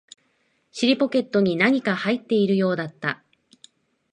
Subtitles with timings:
[0.71, 3.23] 尻ポケットに何か入っているようだった